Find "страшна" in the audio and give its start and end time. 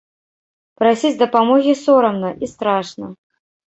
2.57-3.17